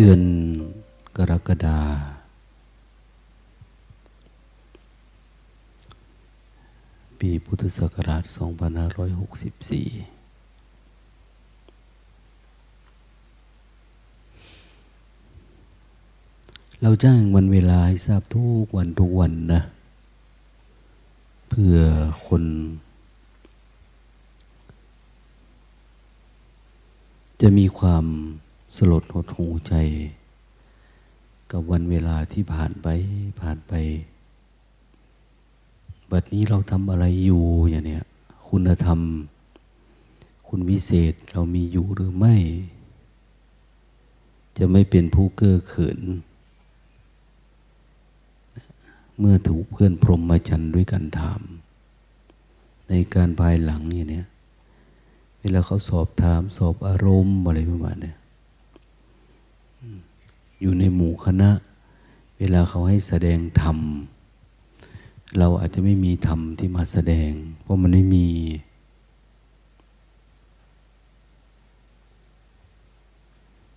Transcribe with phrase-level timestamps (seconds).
[0.00, 0.22] เดือน
[1.16, 1.80] กรกฎา
[7.18, 8.36] ปีพุทธศักราช 2564
[16.82, 19.60] เราจ้างวันเวลาให้ทราบทุกวันทุกวันนะ
[21.48, 21.76] เพื่อ
[22.26, 22.42] คน
[27.40, 28.06] จะมีความ
[28.76, 29.74] สลดหดหูใจ
[31.50, 32.86] กับวันเวลาที่ผ่านไป
[33.40, 33.72] ผ่านไป
[36.10, 38.04] บัดนี้เราทำอะไรอยู่อย่างเนี้ย
[38.48, 39.00] คุณธรรม
[40.48, 42.36] คุณวิเศษเรามีอยู่หรือไม่
[44.56, 46.00] จะไม่เป็นผู้เก้อเขิน
[49.18, 51.40] เมื่อถูกเพื่อนพรหมจรรย์ด้วยกันถาม
[52.88, 54.26] ในการภายหลังนี่เนี่ย
[55.40, 58.12] เวลาเขาสอบถามสอบอารมณ์อะไรประมาณเนี้
[60.60, 61.50] อยู่ในหมู่คณะ
[62.38, 63.78] เวลาเขาให้แสดงธรรม
[65.38, 67.30] เราอาจจะไม่มีธรรมที่มาแสดง
[67.62, 68.28] เพราะมันไม่มี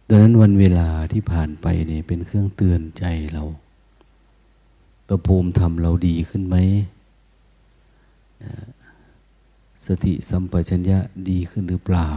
[0.08, 3.44] ดังนั้นวันเวลาที่ผ่านไปเนี่ยเป็นเครื่องเตือนใจเรา
[5.08, 6.56] ประภูมิธรรมเราดีขึ้นไหม
[9.86, 12.10] สติสัมปชัญญะดีขึ้นหรือเปล่า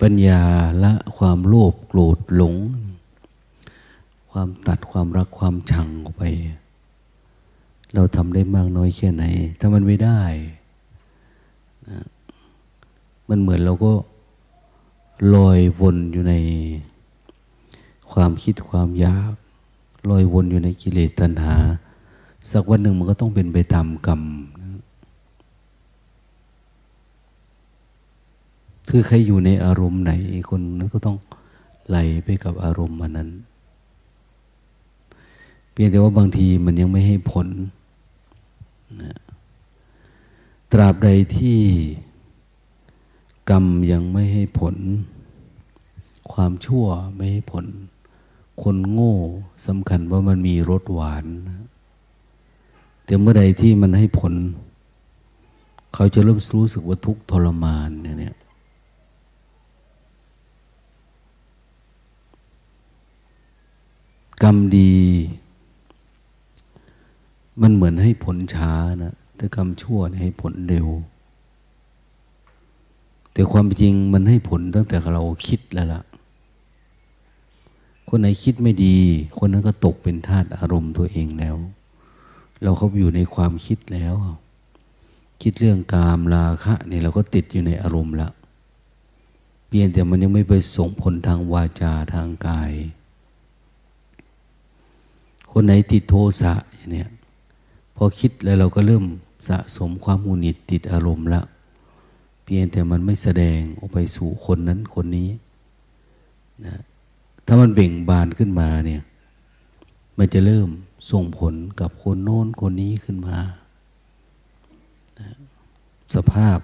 [0.00, 0.42] ปัญญา
[0.84, 2.54] ละความโลภโกรธหลง
[4.30, 6.24] ความตัดความรักความชังออกไป
[7.94, 9.24] เราทำได้มากน้อยแค่ไหน
[9.58, 10.20] ถ้ามันไม่ได้
[11.90, 12.00] นะ
[13.28, 13.92] มันเหมือนเราก็
[15.34, 16.34] ลอยวนอยู่ใน
[18.12, 19.34] ความคิดความอยาก
[20.10, 21.54] ลอยวนอยู่ในกิเลสตัณหา
[22.50, 24.22] สักวันหนึ่งมันก็ต้องเป็นไปตามกรรม
[28.88, 30.12] คือใครอยู่ในอารมณ์ไหน
[30.50, 31.16] คนนั้นก็ต้อง
[31.88, 33.30] ไหลไปกับอารมณ์มันนั้น
[35.72, 37.48] เพียงแต่ว่าบางทีมันยังไม่ให้ผล
[40.72, 41.58] ตราบใดที่
[43.50, 44.76] กรรมยังไม่ให้ผล
[46.32, 47.64] ความชั่วไม่ให้ผล
[48.62, 49.16] คนโง่
[49.66, 51.24] สำคัญว่ามันมีรสหวาน
[53.04, 54.34] แต่เมื่อใดที่มันให้ผล
[55.94, 58.13] เขาจะเริ่มรู้สึกว่าทุกข์ทรมานเนี่ย
[64.44, 64.94] กรรมดี
[67.62, 68.72] มันเหมือนให้ผลช้า
[69.02, 70.88] นะ แต่กรรมชั่วให้ผลเร็ว
[73.32, 76.02] แต่ความจริงมันให้ผลตั้งแต่เราคิดแล้วล่ะ
[78.08, 78.96] คนไหนคิดไม่ดี
[79.38, 81.56] คนนั้นก็ตกเป็นทาสอารมณ์ตัวเองแล้ว
[82.62, 84.14] เราเขาอยู่ในความคิดแล้ว
[85.42, 88.28] คิดเรื่องกามราคะนี่เราก็ติดอยู่ในอารมณ์ละ
[89.68, 92.72] เพียงแต่มันยังไม่ไปส่งผลทางวาจาทางกาย
[95.56, 97.10] คนไหนติดโทสะอย่างเนี้ย
[97.96, 99.04] พอคิดแล้วเราก็เริ่ม
[99.48, 101.42] สะสมความหุนิดติดอารมณ์ละ
[102.44, 105.30] เพียงแต่มันไม่แสดงออกไปสู่คนนั้นคนนี้
[106.64, 106.74] นะ
[107.46, 109.02] ถ้ามันเบ่งบานขึ้นมาเนี่ย
[110.18, 110.68] มันจะเริ่ม
[111.10, 113.38] ส่งผลกับคนโน้นคนนี้ขึ้นมา
[115.20, 115.28] นะ
[116.14, 116.58] สภาพ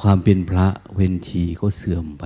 [0.00, 2.24] ความเป็นพระเวนทีก็เสื่อมไป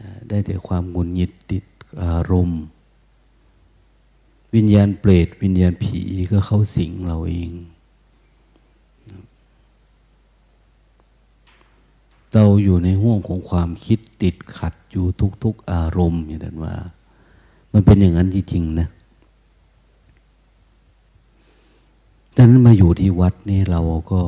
[0.00, 1.64] นะได้แต่ความหงุนหงิดติด
[2.02, 2.60] อารมณ์
[4.54, 6.00] วิญญาณเปรตวิญญาณผี
[6.32, 7.50] ก็เข้าสิงเราเอง
[12.34, 15.06] เราอยู่ในห่วงของความคิดติดขัดอยู่
[15.42, 16.74] ทุก ๆ อารมณ์อย่างนั้นว่า
[17.72, 18.88] มันเป็นอย่างนั้นจริงๆนะ
[22.36, 23.80] ดังนั้นมาอยู่ที่วัดนี่เรา
[24.12, 24.22] ก็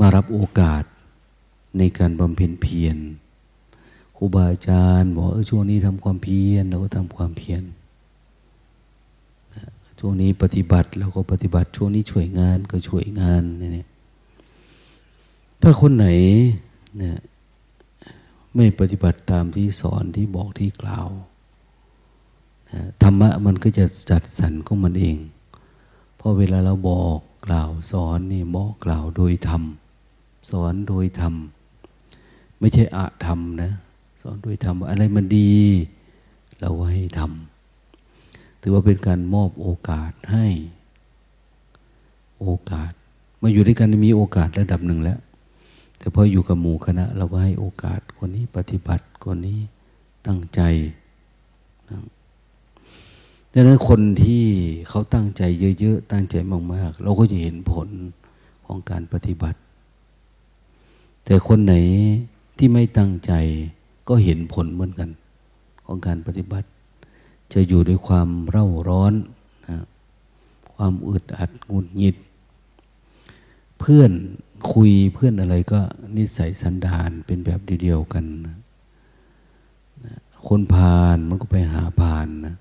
[0.00, 0.84] มารับโอกาส
[1.78, 2.96] ในการบำเพ็ญเพียร
[4.22, 7.62] ครูบาอาจารย์บอกเออช่วงนี้ทำความเพียรเราก็ทำความเพียร
[9.98, 13.88] ช่วงนี้ปฏิบัติเราก็ปฏิบัติช่วงนี้ช่วยงานก็ช่วยงานเนี่ย
[15.62, 16.06] ถ้าคนไหน
[16.96, 17.18] เนี่ย
[18.54, 21.08] ไม่ปฏิบัติตามที่สอนที่บอกที่กล่าว
[23.02, 25.16] ธรรมะมันก็จะจัดสรรของมันเอง
[26.16, 29.62] เพอเวลาเราบอกกล่าวสอนนี่บอกกล่าวโดยธรรม
[30.50, 31.34] สอนโดยธรรม
[32.58, 33.72] ไม่ใช่อะธรรมนะ
[34.20, 35.52] สอนโดยธรรมอะไรมันดี
[36.60, 40.46] เราก็ให้ทำถือว่าเป็นการมอบโอกาสให้
[42.40, 42.92] โอกาส
[43.42, 45.18] มาอยู่ด้วยกันมีโอกาสระดับหนึ่งแล้ว
[45.98, 49.60] แต่พออยู่กับหมู่คณะ เราก็ให้โอกาสคนนี้ปฏิบัติคนนี้
[50.26, 50.60] ตั้งใจ
[51.88, 51.96] นะ
[53.52, 54.44] ดังนั้นคนที่
[54.88, 55.42] เขาตั้งใจ
[55.80, 56.36] เยอะๆ ตั้งใจ
[56.74, 57.88] มากๆ เราก็จะเห็นผล
[58.66, 59.58] ของการปฏิบัติ
[61.24, 61.74] แต่คนไหน
[62.56, 63.32] ที่ไม่ตั้งใจ
[64.10, 65.10] ก็เห็นผลเหมือนกัน
[65.84, 66.68] ของการปฏิบัติ
[67.52, 69.12] จะอยู่ด้วยความเร่าร้อน
[69.68, 69.78] นะ
[70.74, 72.16] ความอึดอัดงุนหงิด
[73.78, 74.12] เพื่อน
[74.72, 75.80] คุยเพื่อนอะไรก็
[76.16, 78.56] นิสัยสันดานเป็นแบบเดียวกันนะ
[80.46, 82.54] คนพาลมันก็ไปหาพาลนะ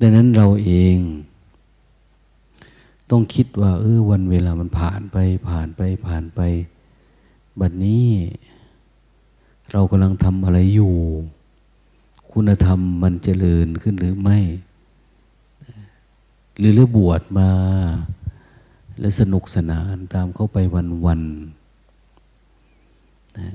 [0.00, 0.96] ดังนั้นเราเอง
[3.10, 5.16] ต้องคิดว่า เออวันเวลามันผ่านไป
[5.48, 6.40] ผ่านไปผ่านไป
[7.60, 8.06] บัดนนี้
[9.72, 10.94] เรากำลังทำอะไรอยู่
[12.32, 14.38] คุณธรรมมันเจริญขึ้นหรือไม่
[16.58, 17.50] หรือเรือบวชมา
[19.00, 21.22] แล้วสนุกสนานตามเข้าไปวันวัน
[23.38, 23.54] นะ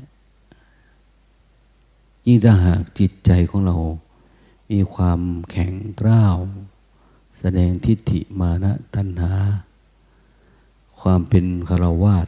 [2.26, 3.76] ยิ่งถ้าหากจิตใจของเรา
[4.72, 5.20] มีความ
[5.52, 6.38] แข็งกร้าว
[7.40, 9.34] แสดงทิฏฐิมานะตัณหา
[11.00, 12.28] ความเป็นคารวาส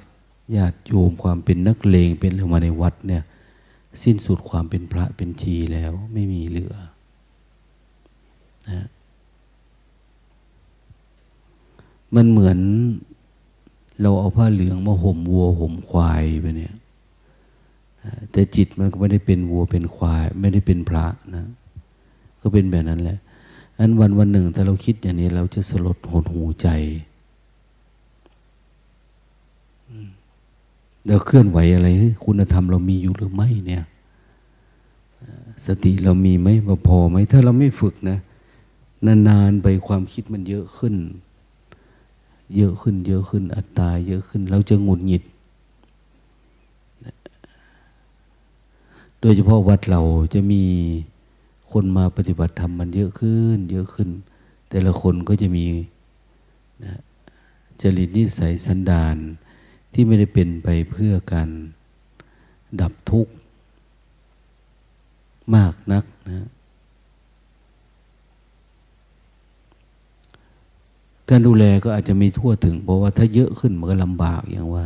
[0.56, 3.24] ญาติโยมความเป็นนักเลงเป็นอะไรมาในวัดเนี่ย
[4.04, 6.76] สิ้นสุดความเป็นพระเป็นชีแล้วไม่มีเหลือ
[8.70, 8.88] นะ
[12.16, 12.60] มันเหมือน
[14.02, 16.76] เราเอาผ้าเหลืองมาห่มวัวห่มควายไปเนี่ย
[18.32, 21.06] แต่จิตมันก็ไม่ได้เป็นวัวเป็นควาย ไม่ได้เป็นพระ
[21.36, 21.46] นะ
[22.42, 23.18] ก็เป็นแบบนั้นแหละ
[23.80, 26.68] อันวันวันหนึ่งถ้าเราคิดอย่างนี้ เราจะสลดหดหูใจ
[31.08, 31.88] เราเคลื่อนไหวอะไร
[32.26, 33.84] คุณธรรมเรามีอยู่หรือไม่เนี่ย
[35.66, 36.48] สติเรามีไหม
[36.88, 38.18] พอไหม ถ้าเราไม่ฝึกนะ
[39.28, 40.96] นานๆไปความคิดมันเยอะขึ้น
[42.56, 45.24] เยอะขึ้น เยอะขึ้น อัตตาเยอะขึ้น เราจะงุนหงิด
[49.22, 50.02] โดยเฉพาะวัดเรา
[50.34, 50.64] จะมี
[51.72, 54.10] คนมาปฏิบัติธรรมมันเยอะขึ้น เยอะขึ้น
[54.70, 55.66] แต่ละคนก็จะมี
[56.86, 56.94] นะ
[57.82, 59.18] จริตนิสัยสันดาน
[60.00, 61.50] ที่ไม่ได้เป็นไปเพื่อการ
[62.82, 63.34] ดับทุกข์
[65.56, 66.48] มากนักนะ
[71.30, 74.84] การดูแลก็อาจจะไม่ทั่วถึง เพราะว่าถ้าเยอะขึ้นมันก็ลำบากอย่างว่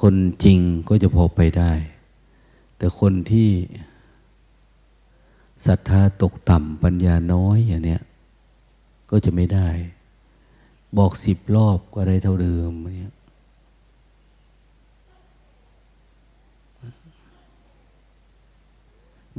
[0.00, 0.14] คน
[0.44, 0.58] จริง
[0.88, 1.72] ก็จะพอไปได้
[2.76, 3.50] แต่คนที่
[5.66, 8.02] ศรัทธาตกต่ำปัญญาน้อยอย่างเนี้ย
[9.10, 9.68] ก็จะไม่ได้
[10.98, 13.14] บอกสิบรอบก็ได้เท่าเดิมเนี้ย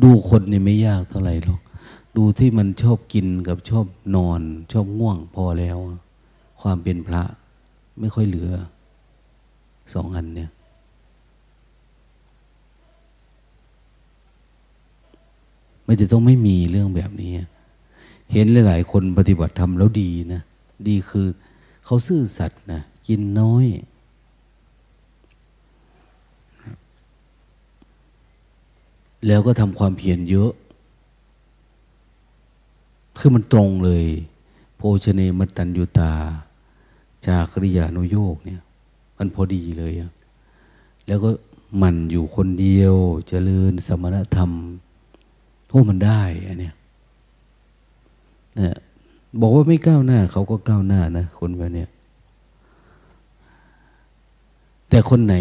[0.01, 1.60] ดูคนนี่ไม่ยากเท่าไหร่หรอก
[2.18, 3.86] ดูที่มันชอบกินกับชอบ
[4.16, 4.42] นอน
[4.72, 5.78] ชอบง่วงพอแล้ว
[6.62, 7.24] ความเป็นพระ
[8.00, 8.50] ไม่ค่อยเหลือ
[9.94, 10.50] สองอันเนี่ย
[15.88, 17.31] มันจะต้องไม่มีเรื่องแบบนี้
[18.31, 20.42] เห็นหลาย ๆ คนปฏิบัติธรรมแล้วดีนะ
[20.88, 21.28] ดีคือ
[21.86, 23.66] เขาซื่อสัตย์นะ กินน้อย
[29.28, 30.52] แล้วก็ทำความเพียรเยอะ
[33.18, 34.06] คือมันตรงเลย
[34.75, 36.14] โภชเนมตันยุตา
[37.28, 38.62] จากริยานุโยกเนี่ย
[39.18, 39.94] มันพอดีเลย
[41.07, 41.30] แล้วก็
[41.81, 44.52] มันอยู่คนเดียวจเจริญสมณธรรม
[45.68, 46.76] โอ้มันได้อันเนี้ย
[48.59, 48.78] นะ
[49.42, 51.90] บอกว่าไม่ก้าวหน้า เขาก็ก้าวหน้านะคนแบบเนี้ย
[54.90, 55.36] แต่คนไหน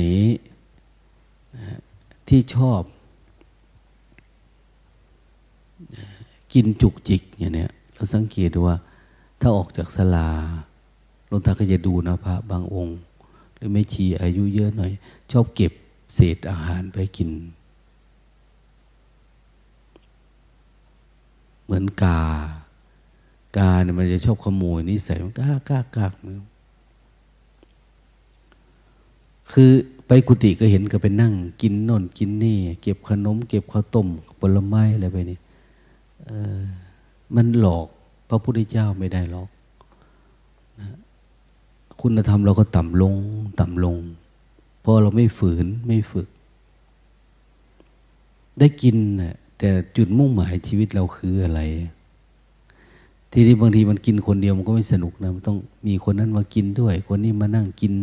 [2.28, 2.80] ที่ชอบ
[6.54, 8.76] กินจุกจิกอย่างเนี้ยเราสังเกตดูว่า
[9.40, 10.28] ถ้าออกจากสลา
[11.28, 12.98] หลวงตาก็จะดูนะพระบางองค์
[13.56, 14.92] หรือไม่ชีอายุเยอะหน่อย
[15.32, 15.72] ชอบเก็บ
[16.14, 17.30] เศษอาหารไปกิน
[21.64, 22.20] เหมือนกา
[23.56, 26.38] กาเนี่ยมันจะชอบขโมยนิสัยมันก้ากากากมือ
[29.52, 29.70] คือ
[30.06, 31.32] ไปกุฏิก็เห็นก็ไปนั่ง
[31.62, 34.06] กินน่นกินนี่ เก็บขนม เก็บข้าวต้ม
[34.40, 35.38] ผลไม้อะไรไปนี่
[37.36, 37.86] มันหลอก
[38.28, 39.48] พระพุทธเจ้าไม่ได้หรอก
[40.80, 40.88] นะ
[42.00, 43.14] คุณธรรมเราก็ต่ำลง
[43.60, 43.96] ต่ำลง
[44.80, 46.28] เพราะเราไม่ฝืนไม่ฝึก
[48.58, 51.60] ได้กินนะแต่จุดมุ่งหมายชีวิตเราคืออะไร
[53.32, 57.94] ทีนี้บางทีมันกินคนเดียวมันก็ไม่สนุกนะมันต้องมีคนนั้นมากินด้วย คนนี้มานั่งกิน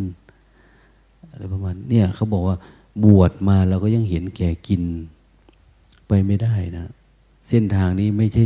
[1.29, 2.57] อะไรประมาณเนี่ยเขาบอกว่า
[3.03, 4.81] บวชมาเราก็ยังเห็นแก่กิน
[6.07, 6.87] ไปไม่ได้นะ
[7.49, 8.45] เส้นทางนี้ไม่ใช่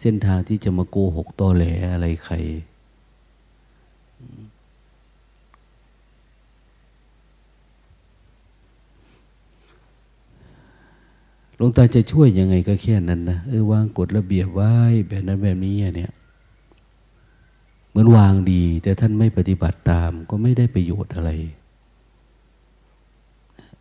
[0.00, 2.34] เส้นทางที่จะมาโกหกตอแหลอะไรใคร
[11.56, 14.72] หลวงตาจะช่วยยังไงก็แค่นั้นนะเออวางกฎระเบียบไว้
[15.08, 16.12] แบบนั้นแบบนี้เนี่ย
[17.88, 21.30] เหมือนวางดี แต่ท่านไม่ปฏิบัติตาม ก็ไม่ได้ประโยชน์อะไร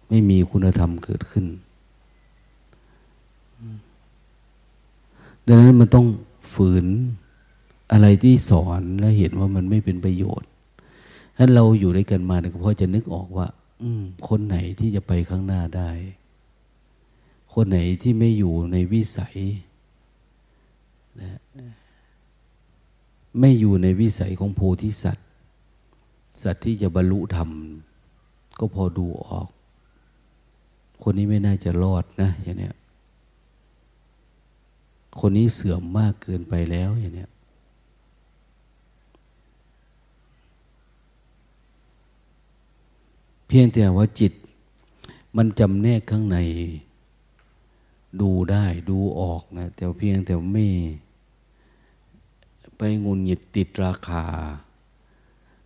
[0.09, 1.45] ไม่มีคุณธรรมเกิดขึ้น
[5.47, 6.07] ดังนั้นมันต้อง
[6.53, 6.85] ฝืน
[7.91, 10.49] อะไรที่สอนและเห็นว่ามันไม่เป็นประโยชน์
[11.37, 13.47] ถ้าเราอยู่ด้วยกันมาเนี่ยก็พอจะนึกออกว่า
[13.81, 15.89] อืม คนไหนที่จะไปข้างหน้าได้
[17.53, 19.37] คนไหนที่ไม่อยู่ในวิสัย
[21.21, 21.39] นะ
[23.39, 25.27] ไม่อยู่ในวิสัยของโพธิสัตว์
[26.43, 27.49] สัตว์ที่จะบรรลุธรรม
[28.59, 29.47] ก็พอดูออก
[31.03, 32.75] คนนี้ไม่น่าจะรอดนะอย่างเนี้ย
[35.19, 37.31] คนนี้เสื่อมมากเกินไปแล้วอย่างเนี้ย
[43.47, 44.33] เพียงแต่ว่าจิต
[45.37, 46.37] มันจำแนกข้างใน
[48.21, 50.67] ดูได้ดูออกนะ แต่เพียงแต่ไม่
[52.77, 54.23] ไปงุนหงิดติดราคา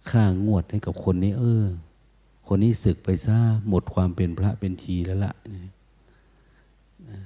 [0.09, 1.65] ค่างวดให้กับคนนี้ เออ
[2.47, 5.33] คนนี้ศึกไปซะหมดความเป็นพระเป็นทีแล้วละ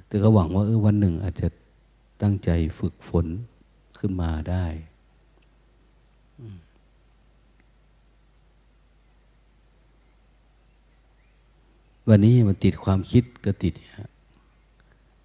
[0.07, 1.47] แต่ก็หวังว่าเออวันหนึ่งอาจจะ
[2.21, 3.25] ตั้งใจฝึกฝน
[3.97, 4.65] ขึ้นมาได้
[12.09, 13.73] วันนี้มันติดความคิดก็ติด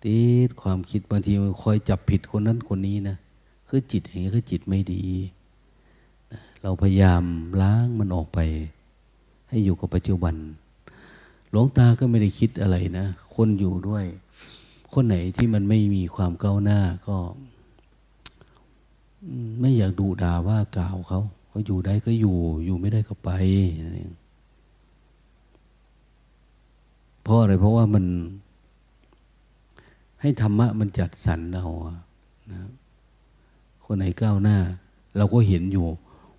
[0.07, 3.17] ติดความคิดบางทีมันคอยจับผิดคนนั้นคนนี้นะ
[3.69, 5.03] คือจิตอย่างนี้คือจิตไม่ดี
[6.63, 7.23] เราพยายาม
[7.63, 8.39] ล้างมันออกไป
[9.49, 10.35] ให้อยู่กับปัจจุบัน
[11.51, 14.05] หลวงตาก็ไม่ได้คิดอะไรนะ คนอยู่ด้วย
[14.95, 17.17] คนไหนที่มันไม่มีความก้าวหน้าก็
[19.61, 23.31] ไม่อยากดูด่าว่ากล่าวเขาเขาอยู่ได้ก็อยู่ อยู่ไม่ได้ก็ไป
[27.23, 28.05] เพราะอะไรเพราะว่ามัน
[30.21, 31.67] ให้ธรรมะมันจัดสรรเรา
[32.53, 32.63] นะ
[33.85, 34.59] คนไหนก้าวหน้า
[35.17, 35.87] เราก็เห็นอยู่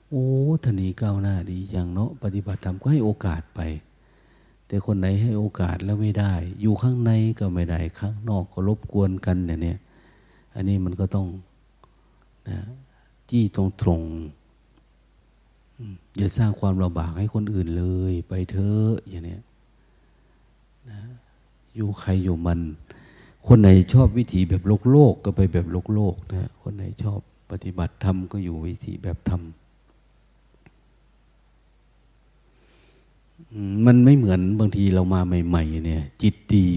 [0.09, 0.27] โอ้
[0.63, 3.59] ทนีก้าวหน้าดีอย่างเนาะปฏิบัติธรรมก็ให้โอกาสไป
[4.71, 9.77] แต่คนไหนให้โอกาสแล้วไม่ได้ อยู่ข้างในก็ไม่ได้ ข้างนอกก็รบกวนกันเนี่ย
[10.55, 11.27] อันนี้มันก็ต้อง
[12.49, 12.59] นะ
[13.29, 14.01] จี้ตรงตรง
[16.17, 19.39] อย่าสร้างความลำบากให้คนอื่นเลย ไปเถอะอย่างนี้
[20.89, 20.99] นะ
[21.75, 22.59] อยู่ใครอยู่มัน
[23.47, 27.19] คนไหนชอบวิถีแบบโลกโลกก็ไปแบบโลกโลกนะคนไหนชอบ
[27.51, 29.41] ปฏิบัติธรรมก็อยู่วิถีแบบธรรม
[33.85, 36.67] มันไม่เหมือนบางทีเรามาใหม่ ๆ เนี่ย จิตดี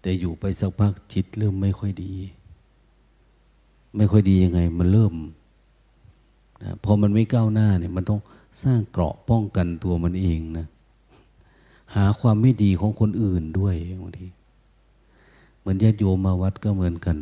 [0.00, 2.12] แต่อยู่ไปสักพักจิตเริ่มไม่ค่อยดี
[3.96, 5.14] ไม่ค่อยดียังไง มันเริ่ม
[6.62, 8.20] นะพอมันไม่ก้าวหน้าเนี่ย มันต้อง
[8.62, 10.66] สร้างเกราะป้องกันตัวมันเองนะ
[11.94, 14.26] หาความไม่ดีของคนอื่นด้วยบางที
[15.58, 17.16] เหมือนญาติโยมมาวัดก็เหมือนกัน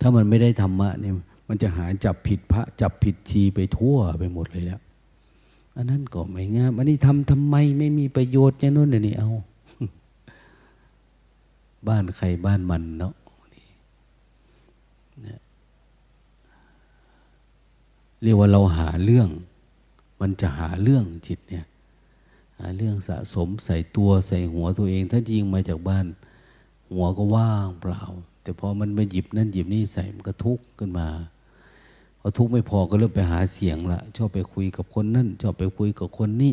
[0.00, 1.14] ถ้ามันไม่ได้ธรรมะเนี่ย
[1.48, 4.80] มันจะหาจับผิดพระ จับผิดชีไปทั่วไปหมดเลยแล้ว
[5.76, 9.30] อันนั้นก็ไม่งาม อันนี้ทำทำไมไม่มีประโยชน์อย่างนู้นอย่างนี้เอา
[11.88, 13.14] บ้านใครบ้านมันเนาะ
[18.22, 19.28] เรียกว่าเราหาเรื่อง
[20.20, 21.66] มันจะหาเรื่องจิตเนี่ย
[22.58, 26.06] หาเรื่องสะสมใส่ตัวใส่หัวตัวเอง ถ้ายิงมาจากบ้าน
[26.92, 28.02] หัวก็ว่างเปล่า
[28.42, 31.06] แต่พอมันไปหยิบนั่นหยิบนี่ใส่มันก็ทุกข์ขึ้นมา
[32.24, 36.52] พอทุกข์ไม่พอก็เริ่มไปหาเสียงละชอบไปคุยกับคนนั่นชอบไปคุยกับคนนี้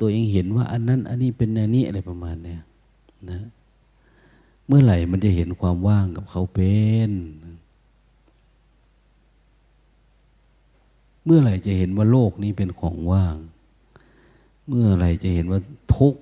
[0.00, 2.60] ตัวเองเห็นว่าอันนั้น อันนี้เป็นอันนี้อะไรประมาณเนี้ย
[3.30, 3.40] นะ
[4.66, 6.74] เมื่อไหร่มันจะเห็นความว่างกับเขาเป็
[7.08, 7.10] น
[11.24, 13.36] เมื่อไหร่จะเห็นว่าโลกนี้เป็นของว่าง
[14.68, 15.60] เมื่อไหร่จะเห็นว่า
[15.96, 16.20] ทุกข์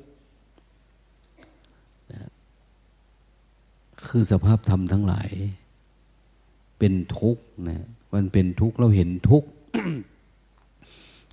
[4.07, 5.31] คือสภาพธรรมทั้งหลาย
[6.79, 9.49] เป็นทุกข์นะ มันเป็นทุกข์เราเห็นทุกข์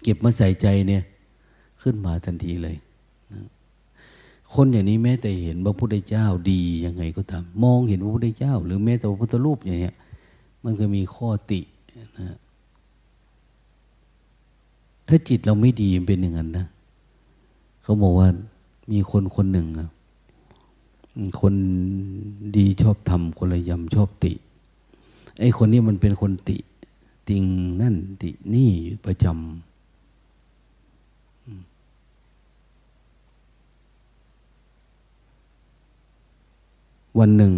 [0.03, 1.03] เก็บมาใส่ใจเนี่ย
[1.81, 2.75] ขึ้นมาทันทีเลย
[3.31, 3.41] นะ
[4.53, 9.95] คนอย่างนี้แม้แต่เห็นพระพุทธเจ้าดียังไงก็ตามมองเห็นพระพุทธเจ้า หรือแม้แต่พระพุทธรูปอย่างเนี้ย
[10.63, 11.61] มันก็มีข้อติ
[12.19, 12.37] นะ
[15.07, 16.65] ถ้าจิตเราไม่ดีมันเป็นอย่างนั้นนะ
[17.83, 18.27] เขาบอกว่า
[18.91, 19.67] มีคนคนหนึ่ง
[21.39, 21.53] คน
[22.57, 24.33] ดีชอบทำคนละยำชอบติ
[25.39, 26.57] ไอ้คนนี้มันเป็นคนติ
[27.31, 27.45] ติง
[27.81, 29.35] นั่นตินี่อยู่ประจำ
[37.19, 37.53] วันหนึ่ง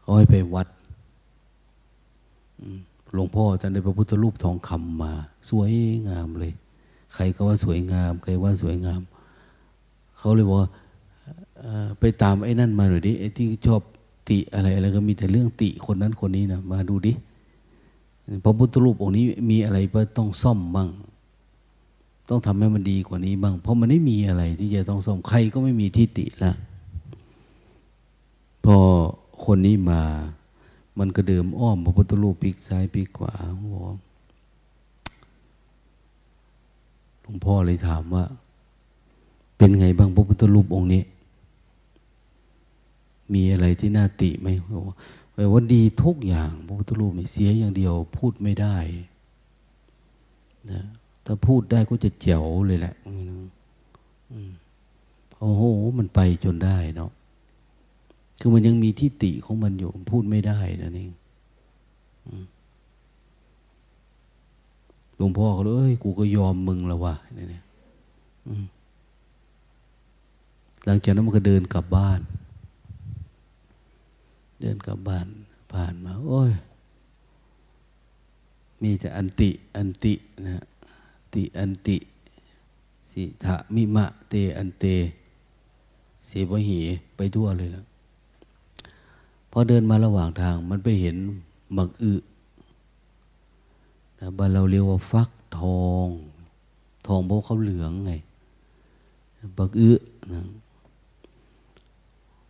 [0.00, 0.68] เขาให้ไปวัด
[3.12, 5.12] หลวงพ่อท่านได้พระพุทธรูปทองคำมา
[5.50, 5.72] สวย
[6.08, 6.52] งามเลย
[7.14, 9.00] ใครก็ว่าสวยงาม ใครว่าสวยงาม
[10.18, 10.58] เขาเลยบอก
[12.00, 13.80] ไปตามไอ้นั่นมาหน่อยดิไอ้ที่ชอบ
[14.28, 17.12] ติอะไรอะไรก็มีแต่เรื่องติคนนั้นคนนี้นะมาดูดิ
[18.44, 20.88] พระพุทธรูปองค์นี้มีอะไรก็ต้องซ่อมบ้าง
[22.28, 26.52] ต้องทำให้มันดีกว่านี้บ้าง เพราะมันไม่มีอะไรที่จะต้องซ่อมใครก็ไม่มีที่ติละ
[28.64, 28.76] พอ
[29.44, 30.02] คนนี้มา
[30.98, 33.32] มันก็เดิมอ้อมพระพุทธรูปปีกซ้ายปีกขวา
[33.72, 33.96] บอก
[37.20, 38.24] หลวงพ่อเลยถามว่า
[39.56, 41.02] เป็นไงบ้างพระพุทธรูปองค์นี้
[43.34, 44.96] มีอะไรที่น่าติไหมบอกว่า
[45.34, 48.76] แปลว่าดีทุกอย่าง พระพุทธรูปนี่เสียอย่างเดียว พูดไม่ได้
[50.70, 50.82] นะ
[51.24, 52.94] ถ้าพูดได้ก็จะเจ๋วเลยแหละ
[55.38, 55.62] โอ้โห
[55.98, 57.10] มันไปจนได้เนาะ
[58.40, 61.10] คือมันยังมีทิฏฐิของมันอยู่พูดไม่ได้นั่นเอง
[65.16, 67.64] หลวงพ่อก็เลย กูก็ยอมมึงแล้ววะเนี่ย
[70.84, 72.20] หลังจากนั้นมันก็เดินกลับบ้าน
[74.62, 75.26] เดินกลับบ้าน
[75.72, 76.52] ผ่านมา โอ้ย
[78.82, 80.12] มีแต่อันติ อันติ
[80.46, 80.62] นะ
[81.34, 81.96] ติอันติ
[83.10, 84.84] สิทะมิมะ เตอันเต
[86.26, 86.80] เสวหี
[87.16, 87.86] ไปทั่วเลยแล้ว
[89.50, 91.16] พอเดินมาระหว่างทางมันไปเห็น
[91.74, 92.14] หมักอึ
[94.18, 96.08] นะบ้านเราเรียกว่าฟักทอง
[97.06, 98.12] ทองเพราะเขาเหลืองไง
[99.58, 99.92] บักอึ
[100.32, 100.40] นะ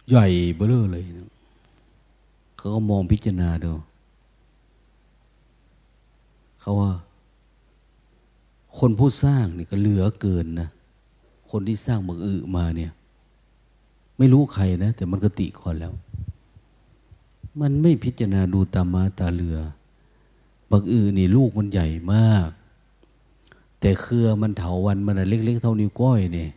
[0.09, 0.26] ใหญ่
[0.57, 1.32] เบ้อเลยนะ
[2.62, 3.73] เขาก็มองพิจารณาดู
[6.61, 6.92] เขาว่า
[8.78, 10.69] คนผู้สร้างนี่ก็เหลือเกินนะ
[11.50, 12.92] คนที่สร้างบักอึมาเนี่ย
[14.19, 15.92] ไม่รู้ใครนะ แต่มันกติก่อนแล้ว
[17.61, 19.59] มันไม่พิจารณาดูตามาตาเรือ
[20.71, 22.49] บักอือนี่ลูกมันใหญ่มาก
[23.81, 26.51] แต่เครือมันเถาวันมันเล็ก ๆ เท่านิ้วก้อยเนี่ย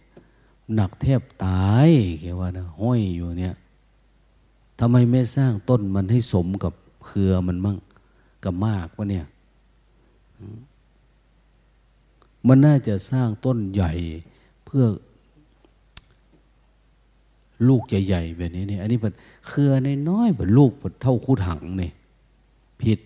[0.75, 1.89] หนักแทบตาย
[2.21, 3.55] แกว่านะห้อยอยู่เนี่ย
[4.79, 6.73] ทำไมไม่สร้างต้นมันให้สมกับ
[7.05, 7.77] เครือมันมั่ง
[8.43, 9.25] กับมากวะเนี่ย
[12.47, 13.93] มันน่าจะสร้างต้นใหญ่
[14.65, 14.85] เพื่อ
[17.67, 19.13] ลูกใหญ่ๆแบบนี้เนี่ย อันนี้เป็น
[19.47, 19.71] เครือ
[20.09, 21.93] น้อยๆแบบลูกเท่าคู่ถังเนี่ย
[22.81, 22.99] ผิด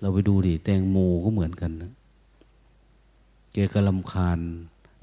[0.00, 1.92] เราไปดูดิแตงโมก็เหมือนกันนะ
[3.52, 4.38] แกกระลำคาญ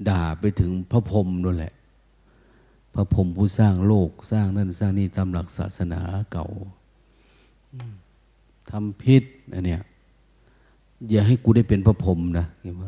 [0.08, 1.72] ด่าไปถึงพระพรหมนั่นแหละ
[2.96, 6.00] พระพรหมผู้สร้างโลกสร้างนั่นสร้างนี่ตามหลักศาสนา
[6.32, 6.46] เก่า
[8.70, 9.22] ทำพิษ
[9.54, 9.82] อันเนี้ย
[11.10, 12.84] อย่าให้กูได้เป็นพระพรหมนะเห็นไหม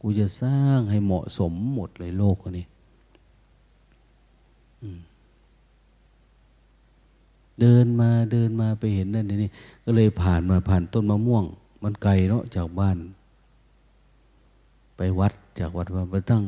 [0.00, 2.66] กูจะสร้างให้เหมาะสมหมดเลยโลกนี้
[7.60, 9.50] เดินมาเดินมาไปเห็นนั่นนี่
[9.84, 11.44] ก็เลยผ่านมาผ่านต้นมะม่วง
[11.82, 12.96] มันไกลเนาะจากบ้าน
[14.96, 16.42] ไปวัดจากวัดมาไปตั้ง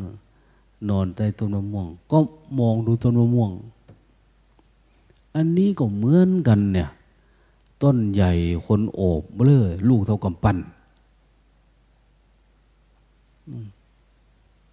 [0.89, 2.19] นอนใต้ต้นมะม่วง ก็
[2.59, 3.51] มองดูต้นมะม่วง
[5.35, 6.89] อันนี้ก็เหมือนกันเนี่ย
[7.83, 8.33] ต้นใหญ่
[8.67, 10.59] คนโอบเบลอลูกเท่ากำปั้น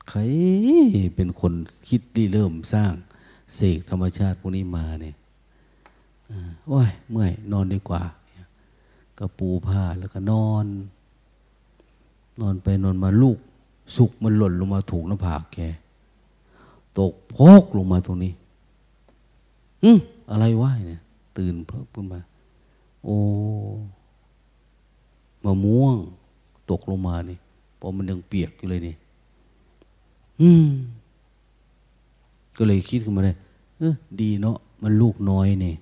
[0.09, 0.19] ใคร
[1.15, 1.53] เป็นคน
[1.87, 2.93] คิดดีเริ่มสร้าง
[3.55, 5.15] เสกธรรมชาติพวกนี้มาเนี่ย
[6.67, 8.03] โอ้ยเมื่อยนอนดีกว่า
[9.17, 10.65] ก็ปูผ้าแล้วก็นอน
[12.41, 13.37] นอนไปนอนมาลูก
[13.95, 15.57] สุกมันหล่นลงมาถูกหน้าผากแก
[16.99, 18.33] ตกพกลงมาตรงนี้
[19.83, 19.99] อืม
[20.31, 21.01] อะไรวะเนี่ย
[21.37, 22.19] ตื่นเพิ่มขึ้นมา
[23.03, 23.17] โอ้
[25.43, 25.97] มะม่วง
[26.69, 27.37] ตกลงมานี่
[27.79, 28.95] พอมันยังเปียกอยู่เลยนี่
[30.41, 30.67] อืม
[32.57, 33.33] ก็เลยคิดขึ้นมาได้
[33.77, 35.75] เออดีเนาะมันลูกน้อยนี่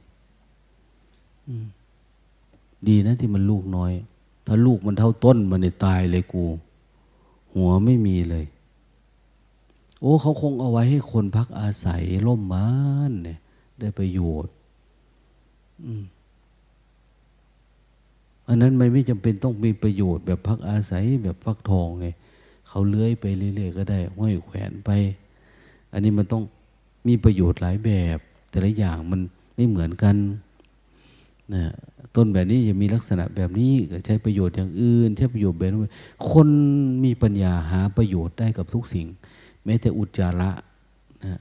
[2.88, 3.92] ดีนะที่มันลูกน้อย
[4.46, 6.44] ถ้าลูกมันเท่าต้นมันเนี่ยตายเลยกู
[7.54, 8.46] หัวไม่มีเลย
[10.04, 12.70] โอ้ เขาคงเอาไว้ให้คนพักอาศัยร่มม้า
[13.10, 13.38] นเนี่ย
[13.80, 14.54] ได้ประโยชน์
[18.48, 22.08] อันนั้นมันไม่จำเป็นต้องมีประโยชน์แบบพักอาศัยแบบพักทองไง
[22.68, 24.90] เขาเลื้อยไปเรื่อยๆก็ได้ห้อยแขวนไป
[25.94, 26.44] อันนี้มันต้อง
[27.08, 28.18] มีประโยชน์หลายแบบ
[28.50, 29.22] แต่ละอย่างมัน
[29.56, 30.16] ไม่เหมือนกัน
[31.54, 31.64] นะ
[32.16, 33.72] ต้นแบบนี้จะมีลักษณะแบบนี้
[34.06, 35.82] ใช้ประโยชน์อย่างอื่น ใช้ประโยชน์แบบนั้น
[36.32, 36.48] คน
[37.04, 39.08] มีปัญญาหาประโยชน์ได้กับทุกสิ่ง
[39.66, 40.52] แม้แต่อุจจาระ
[41.26, 41.40] นะ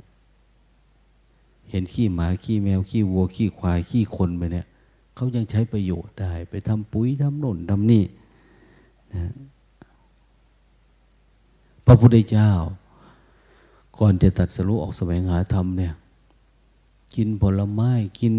[1.70, 4.66] เห็นขี้หมาขี้แมวขี้วัวขี้ควายขี้คนไปเนี่ย
[5.14, 8.04] เขายังใช้ประโยชน์ได้ ไปทำปุ๋ยทำหน่นทำนี่
[9.12, 9.32] นะ
[11.86, 12.50] พระพุทธเจ้า
[13.98, 15.94] ก่อนจะตัดสรุออกแสวงหาธรรมเนี่ย
[17.14, 18.34] กินผลไม้กิน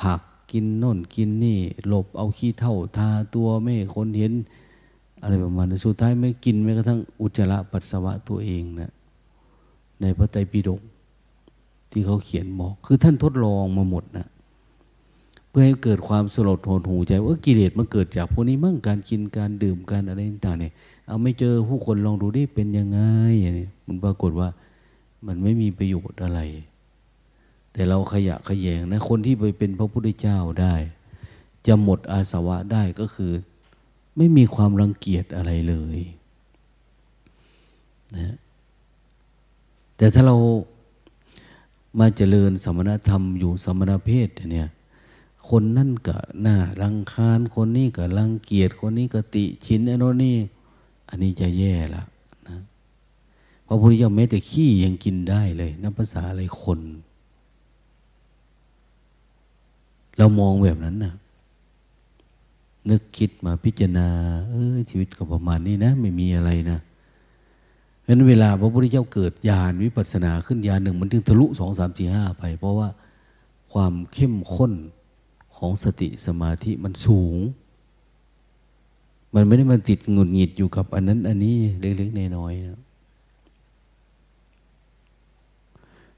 [0.00, 0.20] ผัก
[0.52, 4.32] กินน่นกินนี่ หลบเอาขี้เท่าทาตัวไม่คนเห็น
[5.22, 8.90] อะไรประมาณนั้นสุดท้ายไม่กินแม้กระทั่งอุจจาระปัสสาวะตัวเองนะ
[10.00, 10.80] ในพระไตรปิฎก
[11.90, 14.26] ที่เขาเขียนบอก คือท่านทดลองมาหมดนะ
[15.48, 20.72] เพื่อให้เกิดความสลดโหดหูใจว่ากิเลสมันเกิดจากพวกนี้มั่งการกินการดื่มการอะไรต่างๆเนี่ย
[21.06, 23.00] เอาไม่เจอผู้คนลองดูดิเป็นยังไง
[23.40, 24.48] อย่างนี้มันปรากฏว่า
[25.26, 26.40] มันไม่มีประโยชน์อะไร
[27.72, 30.74] แต่เราขยะขยงนะคนที่ไปเป็นพระพุทธเจ้าได้
[31.66, 33.32] จะหมดอาสวะได้ก็คือ
[34.18, 35.98] ไม่มีความรังเกียจอะไรเลย
[38.16, 38.36] นะ
[39.96, 40.36] แต่ถ้าเรา
[41.98, 44.68] มาเจริญสมณธรรมอยู่สมณเพศเนี่ย
[45.48, 50.36] คนนั่นก็น่ารังคาญคนนี้ก็รังเกียจคนนี้ก็ติชินไอ้นนี่
[51.08, 52.02] อันนี้จะแย่ละ
[52.48, 52.58] นะ
[53.66, 56.80] พระพุทธเจ้าแม้แต่ขี้ยังกินได้เลยนับภาษาอะไรคน
[60.18, 61.14] เรามองแบบนั้นนะ
[62.90, 64.08] นึกคิดมาพิจารณา
[64.50, 66.78] เออชีวิตก็ประมาณนี้นะ ไม่มีอะไรนะ
[68.02, 72.88] เพราะนั้นเวลาพระพุทธเจ้าเกิดญาณวิปัสสนาขึ้นญาณหนึ่งมันถึงทะลุสองสามสี่ห้าไป เพราะว่า
[73.72, 74.72] ความเข้มข้น
[75.56, 77.36] ของสติสมาธิมันสูง
[79.34, 82.80] มันไม่ได้มาติดงุดหงิดอยู่กับอันนั้น อันนี้เล็กๆน้อยๆนะ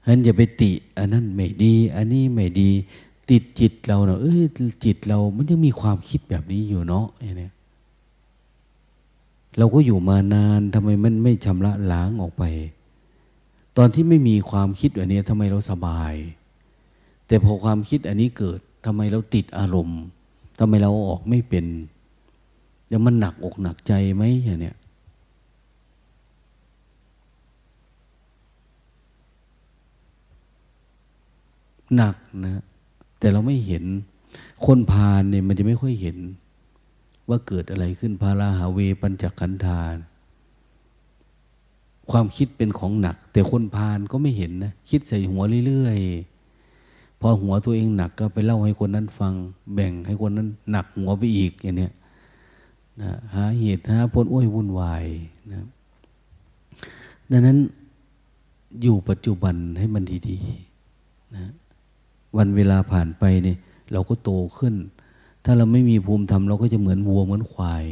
[0.03, 2.71] ฉะนั้นอย่าไปติ อันนั้นไม่ดี อันนี้ไม่ดี
[3.31, 4.41] ติดจิตเราเนาะเอ้ย
[4.85, 7.53] จิตเรา มันยังมีความคิดแบบนี้อยู่เนาะเนี่ย
[9.57, 12.43] เราก็อยู่มานานทำไมมันไม่ชำระล้างออกไป
[13.77, 16.13] ตอนที่ไม่มีความคิดแบบนี้ทำไมเราสบาย
[17.27, 20.01] แต่พอความคิดอันนี้เกิดทำไมเราติดอารมณ์
[20.59, 21.65] ทำไมเราออกไม่เป็น
[22.87, 24.75] เดี๋ยวมันหนักอกหนักใจไหมอย่างเนี้ย
[31.95, 32.15] หนัก
[32.45, 32.63] นะ
[33.21, 33.83] แต่เราไม่เห็น
[34.65, 36.17] คนพาลเนี่ยมันจะไม่ค่อยเห็น
[37.29, 39.95] ว่าเกิดอะไรขึ้นพาราหาเวปัญจขันธาน
[42.11, 49.33] ความคิดเป็นของหนัก แต่คนพาลก็ไม่เห็นนะคิดใส่หัวเรื่อยๆพอหัวตัวเองหนักก็ไปเล่าให้คนนั้นฟัง
[49.73, 51.93] แบ่งให้คนนั้นหนักหัวไปอีกอย่างเนี้ย
[53.01, 55.05] นะหาเหตุหาผลอ้วยวุ่นวาย
[55.51, 55.65] นะ
[57.31, 57.57] ดังนั้น
[58.81, 61.45] อยู่ปัจจุบันให้มันดีๆนะ
[62.37, 63.57] วันเวลาผ่านไปเนี่ย
[63.91, 64.75] เราก็โตขึ้น
[65.43, 67.85] ถ้าเราไม่มีภูมิธรรมเราก็จะเหมือนวัวเหมือนควาย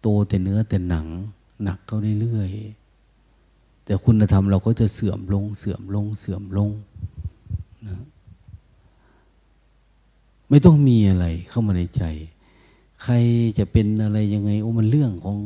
[0.00, 1.06] โตแต่เนื้อแต่หนัง
[1.62, 6.70] หนักเข้าเรื่อยๆแต่คุณธรรมเราก็จะเสื่อมลง เสื่อมลง เสื่อมลง
[7.86, 7.96] นะ
[10.48, 12.02] ไม่ต้องมีอะไรเข้ามาในใจ
[13.02, 13.14] ใคร
[13.58, 15.36] จะเป็นอะไรยังไงโอ้มันเรื่องของ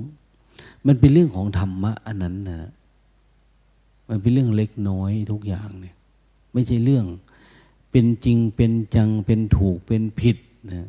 [0.87, 2.71] มันเป็นเรื่องของธรรมะอันนั้นนะ
[4.09, 5.95] มันเป็นเรื่องเล็กน้อยทุกอย่างเนี่ย
[6.53, 7.05] ไม่ใช่เรื่อง
[7.91, 10.37] เป็นจริงเป็นจังเป็นถูกเป็นผิด
[10.73, 10.89] นะ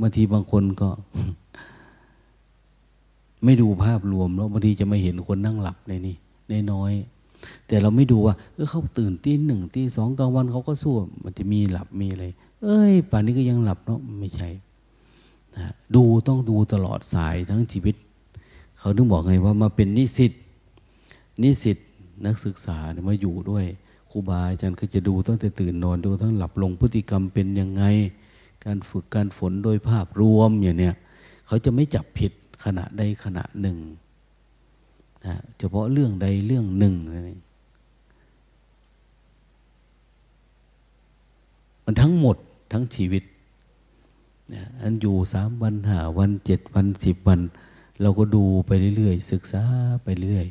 [0.00, 0.88] บางทีบางคนก็
[3.44, 6.16] ไม่ดูภาพรวมแล้วบางทีจะไม่เห็นคนนั่งหลับในนี่
[6.48, 6.92] ในน้อย
[7.66, 12.24] แต่เราไม่ดูว่าเออเขาตื่นตีหนึ่งตีสองกลางวันเขาก็สู้มันจะมีหลับมีอะไร
[12.62, 14.48] เอ้ยป่านนี้ก็ยังหลับเนาะไม่ใช่
[15.56, 17.94] นะดูต้องดูตลอดสายทั้งชีวิต
[18.78, 20.32] เขาถึงบอกไงว่ามาเป็นนิสิต
[21.42, 21.78] นิสิต
[22.26, 23.64] นักศึกษาเนี่ยมาอยู่ด้วย
[24.14, 27.84] รูบาอาจารย์ก็จะดูตั้งแต่ตื่นนอนดูทั้งหลับลงพฤติกรรมเป็นยังไง
[28.64, 30.94] การฝึกการฝนโดยภาพรวมอย่างเนี้ย
[31.46, 32.32] เขาจะไม่จับผิด
[32.64, 33.78] ขณะใดขณะหนึ่ง
[35.26, 37.40] นะเฉพาะเรื่องใดเรื่องหนึ่งนั่นเอง
[41.84, 42.36] มันทั้งหมด
[42.72, 43.22] ทั้งชีวิต
[44.54, 47.40] นะอันอยู่สามวันห้าวันเจ็ดวันสิบวัน
[48.02, 49.64] เราก็ดูไปเรื่อยๆ ศึกษา
[50.04, 50.46] ไปเรื่อย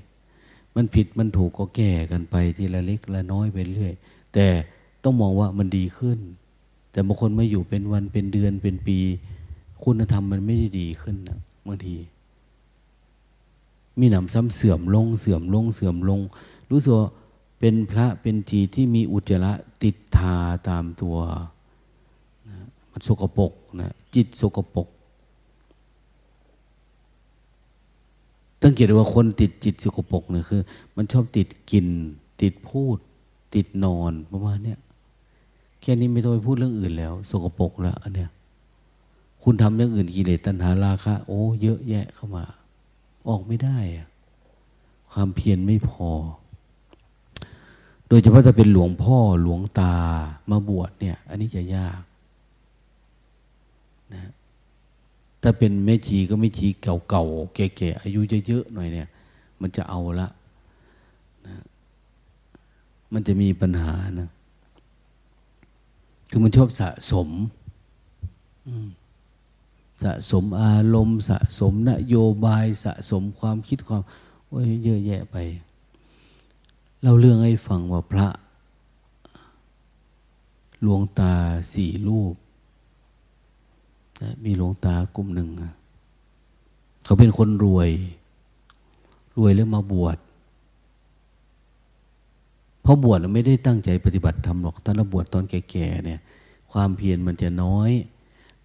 [0.76, 3.94] มันผิดมันถูกก็แก้กันไปทีละเล็กละน้อยไปเรื่อย
[4.34, 4.48] แต่
[5.04, 6.20] ต้องมองว่ามันดีขึ้น
[6.92, 8.98] แต่บางคนไม่อยู่เป็นวันเป็นเดือนเป็นปี
[9.84, 11.96] คุณธรรมมันไม่ได้ดีขึ้นนะบางที
[14.00, 16.20] มีหนำซ้ำเสื่อมลงเสื่อมลงเสื่อมลง
[16.72, 17.10] รู้สึกว่า
[17.60, 20.38] เป็นพระเป็นจีที่มีอุจจาระติดทา
[20.70, 21.18] ตามตัว
[22.50, 22.58] นะ
[22.92, 24.88] มันสกปรกนะจิตสกปรก
[28.64, 30.62] ตั้งเกตว่าคนติดจิตสกปรกเนี่ยคือ
[30.96, 31.88] มันชอบติดกิน
[32.42, 32.98] ติดพูด
[33.56, 34.80] ติดนอนประมาณเนี้ย
[35.82, 38.30] แค่นี้ไม่ต้องไปพูดเรื่องอื่นแล้ว สกปรกแล้วอันเนี้ย
[39.44, 42.46] คุณทำเรื่องอื่นกิเลสตัณหาราคะโอ้เยอะแยะเข้ามา
[43.30, 44.08] ออกไม่ได้อะ
[45.12, 46.10] ความเพียรไม่พอ
[48.08, 49.96] โดยเฉพาะถ้าเป็นหลวงพ่อหลวงตา
[50.52, 52.02] มาบวชเนี่ย อันนี้จะยาก
[54.14, 54.32] นะ
[55.44, 59.08] ถ้าเป็นแม่ชีก็แม่ชีเก่าๆแก่ๆอายุเยอะๆหน่อยเนี่ย
[59.62, 60.28] มันจะเอาละ
[61.48, 61.56] นะ
[63.14, 64.30] มันจะมีปัญหานะ
[66.30, 67.30] คือมันชอบสะสม
[70.04, 74.02] สะสมอารมณ์ สะสมนโยบายสะสมความคิดความ
[74.48, 75.36] โอ้ยเยอะแยะไป
[77.04, 78.28] เราเรื่องให้ฟังว่าพระ
[80.82, 81.34] หลวงตา
[81.74, 82.36] สี่รูป
[84.24, 85.50] นะมีหลวงตากลุ่มหนึ่ง
[87.04, 87.90] เขาเป็นคนรวย
[89.38, 90.18] รวยแล้วมาบวช
[92.82, 96.20] เพราะบวชไม่ได้ตั้งใจปฏิบัติธรรมหรอกตอนบวชตอนแก่ๆเนี่ย
[96.72, 97.92] ความเพียรมันจะน้อย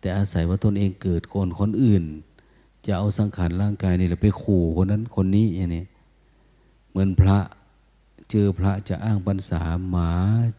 [0.00, 2.04] แต่อาศัยว่าตนเองเกิดก่อนคนอื่น
[2.86, 5.84] จะเอาสังขารร่างกายนี่แหละไปขู่คนนั้นคนนี้อย่างนี้
[6.90, 7.38] เหมือนพระ
[8.30, 10.10] เจอพระจะอ้างบรรษาหมา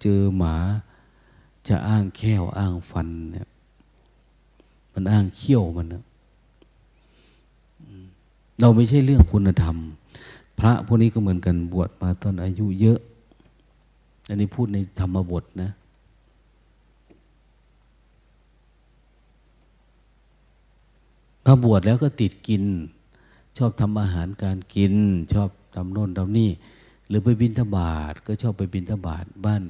[0.01, 0.55] เจอหมา
[1.67, 3.48] จะอ้างแข้วอ้างฟันเนี่ย
[4.99, 6.03] มันอ้างเขี้ยวมันนะ
[8.59, 9.75] เราไม่ใช่เรื่องคุณธรรม
[10.59, 12.99] พระพวกนี้ก็เหมือนกันบวชมาตอนอายุเยอะ
[14.27, 15.71] อันนี้พูดในธรรมบทนะ
[21.45, 22.63] พอบวชแล้วก็ติดกิน
[23.57, 24.93] ชอบทำอาหารการกิน
[25.33, 26.49] ชอบทำโน่นทำนี่
[27.07, 29.63] หรือไปบินทบาทก็ชอบไปบินทบาทบ้าน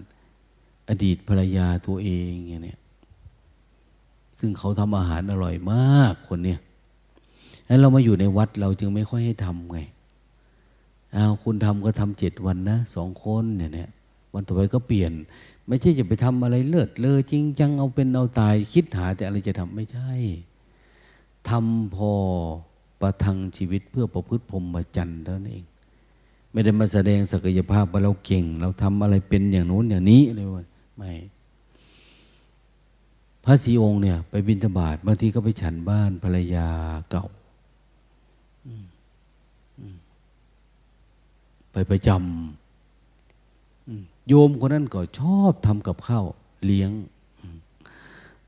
[0.89, 2.79] อดีตภรรยาตัวเองอย่างเนี้ย
[4.39, 6.59] ซึ่งเขาทำอาหารอร่อยมากคนเนี้ย
[7.65, 9.79] แล้วเรามาอยู่ในวัดเราจึงไม่ค่อยให้ทำไง
[11.13, 13.89] เอาคุณทำก็ทำเจ็ดวันนะสองคนเนี่ยเนี่ย
[14.33, 15.11] วันต่อไปก็เปลี่ยน
[15.67, 20.11] ไม่ใช่จะไปทำอะไรเลิศเลยจริงจังเอาเป็นเอาตายคิดหาแต่อะไรจะทำไม่ใช่
[21.49, 22.11] ทำพอ
[23.01, 25.65] ประทังชีวิตเพื่อประพฤติพรหมจรรย์เท่านั้นเอง
[26.51, 30.63] ไม่ได้มาแสดงศักยภาพว่าเราเก่ง เราทำอะไรเป็นอย่างนู้นอย่างนี้เลยว่า
[30.97, 31.11] ไม่
[33.49, 36.69] ระศรีองค์เนี่ย ไปบิณฑบาตบางทีก็ไปฉันบ้านภรรยา
[37.09, 37.25] เก่า
[41.71, 46.25] ไปประจำโยมคนนั้นก็ชอบทำกับข้าว
[46.65, 46.91] เลี้ยง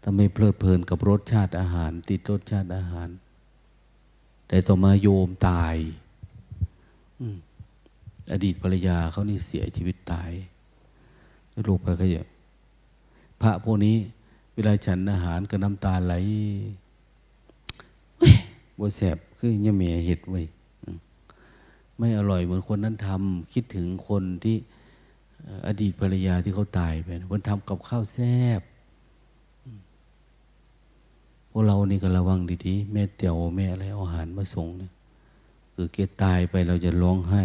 [0.03, 3.09] ทำให้เพลิดเพลินกับรสชาติอาหาร ติดรสชาติอาหาร
[4.47, 5.75] แต่ต่อมาโยมตาย
[8.31, 10.31] อดีตภรรยาเขานี่เสียชีวิตตาย
[11.67, 12.27] ลูกไปก็เยอะ
[13.41, 13.95] พระพวกนี้
[14.61, 16.13] วลาฉันอาหารก็น้ำตาไหล
[18.77, 20.41] บัวแสบคือเนี่ยเมียเห็ดไว้
[21.97, 24.55] ไม่อร่อยเหมือนคนนั้นทำคิดถึงคนที่
[25.67, 28.61] อดีตภรรยาที่เขาตายไปคนทำกับข้าวแซ่บ
[31.49, 34.91] พวกเรานี่ก็ระวังดีๆแม่เตียวแม่อะไรอาอาหารมาส่งเนี่ย
[35.73, 37.41] คือเกตายไปเราจะร้องไห้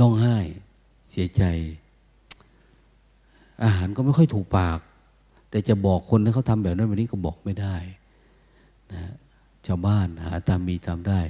[0.00, 0.36] ร้องไห้
[1.10, 1.42] เสียใจ
[3.64, 4.78] อาหารก็ไม่ค่อยถูกปาก
[5.50, 7.76] แต่จะบอกคนที่เขาทำแบบนั้นแบบนี้ก็บอกไม่ได้
[8.92, 9.02] นะ
[9.66, 11.20] ชาวบ้านหาตามมีตามได้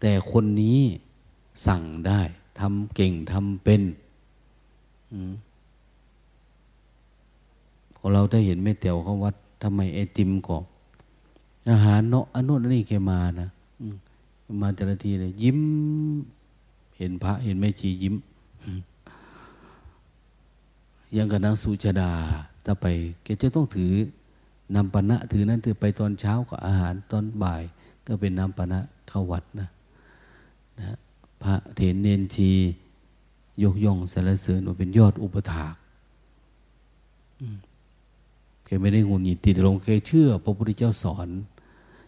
[0.00, 0.78] แต่คนนี้
[1.66, 2.20] สั่งได้
[2.60, 3.82] ทำเก่งทำเป็น
[7.94, 10.56] พอเราได้เห็นแม่เตียวเขาวัดทำไมไอติมก็
[11.70, 13.48] อาหารเนาะอนนู้นนนี้แกมานะ
[14.62, 15.60] มาแต่ละทีเลยยิ้ม
[16.98, 18.14] เห็นพระเห็นแม่ชียิ้ม
[21.16, 22.12] ยังกับนางสุชาดา
[22.64, 22.86] ถ้าไป
[23.22, 23.92] แกจะต้องถือ
[24.74, 27.62] นำปณะถือนั้นถือไปตอนเช้าก็อาหารตอนบ่าย
[28.06, 29.68] ก็เป็นนำปณะเข้าวัดนะ
[30.78, 30.96] นะ
[31.42, 32.50] พระเถรเนนชี
[33.62, 35.74] ยกย่องสรรเสริญว่าเป็นยอดอุปถาก
[38.64, 41.28] แกไม่ได้งุนหงิดติดลงแกเชื่อ พระพุทธเจ้าสอน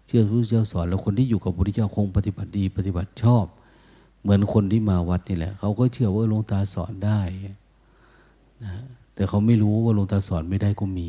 [0.07, 3.47] เชื่อพระพุทธเจ้าสอน แล้วคนที่อยู่กับพระพุทธเจ้าคงปฏิบัติดี ปฏิบัติชอบ
[4.23, 7.21] เหมือนคนที่มาวัดนี่แหละ เขาก็เชื่อว่าหลวงตาสอนได้
[8.65, 8.75] นะ
[9.15, 11.09] แต่เขาไม่รู้ว่าหลวงตาสอนไม่ได้ก็มี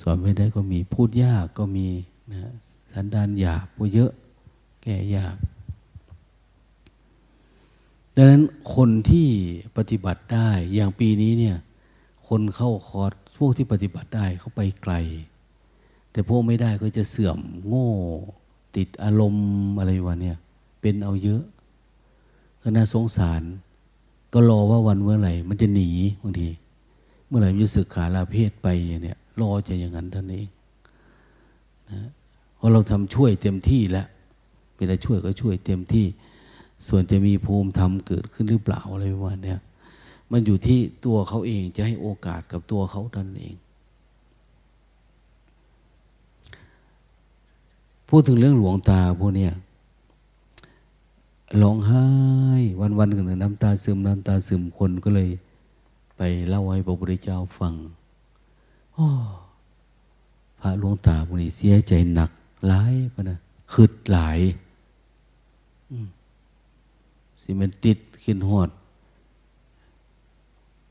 [0.00, 1.88] สอนไม่ได้ก็มี พูดยากก็มี
[2.32, 2.52] นะ
[2.92, 4.12] สันดานหยาบก็เยอะ
[4.82, 5.36] แก่ยาก
[8.14, 8.42] ดังนั้น
[8.74, 9.28] คนที่
[9.76, 11.56] ปฏิบัติได้อย่างปีนี้เนี่ย
[12.28, 14.94] คนเข้าคอร์สพวกที่ปฏิบัติได้เขาไปไกล
[16.10, 17.90] แต่พวกไม่ได้ก็จะเสื่อมโง่
[18.76, 19.46] ติดอารมณ์
[19.78, 20.38] อะไรวะเนี่ย
[20.84, 21.42] เป็นเอาเยอะ
[22.62, 23.42] ก็น่าสงสาร
[24.32, 25.90] ก็รอว่าวันเมื่อไหร่ มันจะหนี
[26.22, 26.48] บางที
[27.26, 28.66] เมื่อไหร่มันจะสึกขาลาเพศไป
[29.02, 30.48] เนี่ยรอจะอย่างนั้นท่านเอง
[31.90, 32.08] นะ
[32.56, 34.06] เพราะเราทำช่วยเต็มที่แล้ว
[34.76, 36.06] เวลาช่วยก็ช่วยเต็มที่
[36.88, 39.56] ส่วนจะมีภูมิธรรมเกิดขึ้นหรือเปล่าอะไรประมาณนี้
[40.30, 43.54] มันอยู่ที่ตัวเขาเองจะให้โอกาสกับตัวเขาท่านเอง
[48.08, 49.52] พูดถึงเรื่องหลวงตาพวกเนี้ย
[51.62, 52.06] ร้องไห้
[52.80, 55.28] วันวันหนึ่งน้ำตาซึมน้ำตาซึมคนก็เลย
[56.16, 57.74] ไปเล่าให้พระพุทธเจ้าฟัง
[58.96, 58.98] อ
[60.60, 62.30] พระหลวงตาพวกนี้เสียใจหนัก
[62.68, 63.36] หลายปะนะ
[63.72, 64.38] คืดหลาย
[67.42, 68.70] สิมันติดขึ้นหอด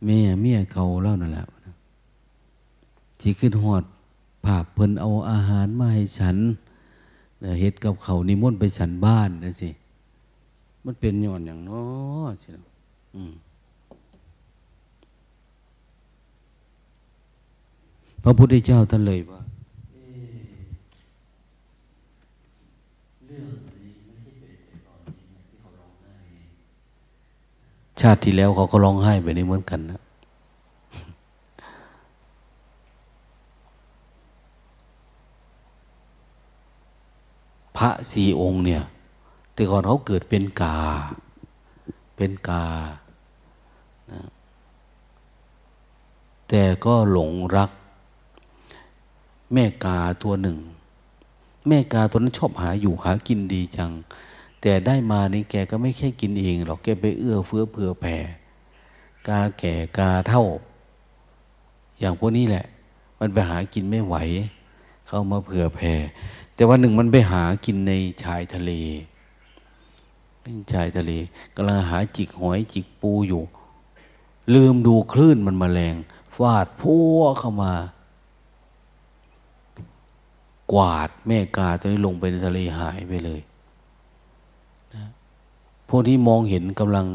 [0.05, 1.45] แม่เมียเขาเล่านั่นแหละ
[3.19, 3.83] ที่ขึ้นหอด
[4.45, 6.37] ผาพเพิ่นเอาอาหารมาให้ฉัน
[7.59, 9.69] เฮ็ดกับเขานิมนต์ไปฉันบ้านนะสิ
[10.85, 11.83] มันเป็นย่อนอย่างน้อ
[12.43, 12.49] สิ
[13.15, 13.33] อืม
[18.23, 19.41] พระพุทธเจ้าท่านเลยว่า
[28.01, 29.99] ชาติที่แล้วเขาก็ร้องไห้แบบนี้เหมือนกันนะ
[37.77, 38.81] พระสี่องค์เนี่ย
[39.53, 40.77] แต่ก่อนเขาเกิดเป็นกา
[42.15, 42.65] เป็นกา
[44.11, 44.21] นะ
[46.49, 47.71] แต่ก็หลงรัก
[49.53, 50.57] แม่กาตัวหนึ่ง
[51.67, 53.91] แม่กาตัวนั้นชอบหาอยู่หากินดีจัง
[54.61, 58.17] แต่ได้มานี่แกก็ไม่แค่กินเองหรอก แกไปเอื้อเฟื้อเผื่อแผ่
[59.27, 60.43] กาแก่กาเท่า
[61.99, 62.65] อย่างพวกนี้แหละ
[63.19, 64.15] มันไปหากินไม่ไหว
[65.07, 65.93] เข้ามาเผื่อแผ่
[66.53, 67.91] แต่วันหนึ่งมันไปหากินใน
[68.23, 68.71] ชายทะเล
[70.71, 71.11] ชายทะเล
[71.55, 73.43] กำลังหาจิกหอยจิกปูอยู่
[74.53, 75.95] ลืมดูคลื่นมันมาแรง
[76.35, 77.73] ฟาดพัวเข้ามา
[80.73, 83.41] กวาดแม่กาตัวนี้ลงไปในทะเลหายไปเลย
[84.93, 85.03] นะ
[85.89, 87.07] พวกที่มองเห็นกำลัง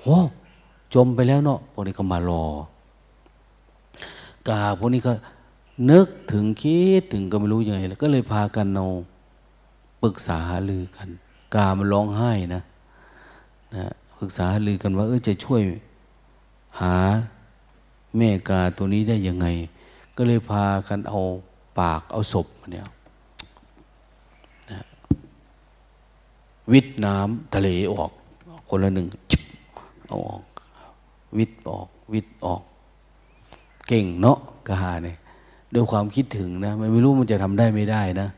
[0.00, 0.06] โห
[0.94, 2.44] จมไปแล้วเนาะพวกนี้ก็มารอ
[4.48, 5.12] กาพวกนี้ก็
[5.90, 8.86] นึกถึงคิดถึงก็ไม่รู้ยังไงแล้วก็เลยพากันเอา
[10.02, 11.08] ปรึกษาหาลือกัน
[11.54, 12.62] กามันร้องไห้นะ
[13.74, 13.84] นะ
[14.18, 15.60] ปรึกษาลือกันว่าเออจะช่วย
[16.80, 16.94] หา
[18.16, 19.46] แม่กาตัวนี้ได้ยังไง
[20.16, 21.20] ก็เลยพากันเอา
[21.78, 22.86] ปากเอาศพเนี่ย
[24.70, 24.80] นะ
[26.72, 28.10] วิทน้ำทะเลออก
[28.68, 29.06] คนละหนึ่ง
[30.08, 30.42] เอาออก
[31.38, 32.62] วิทออก วิทออก
[33.86, 34.38] เก่งเนาะ
[34.68, 35.16] กาเนี่ย
[35.74, 38.28] ด้วยความคิดถึงนะ ไม่รู้มันจะทำได้ไม่ได้นะ